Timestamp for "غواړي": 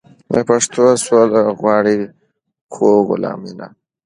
1.59-1.97